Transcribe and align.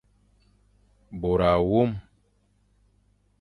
Bôr 1.19 1.39
awôm. 1.53 1.91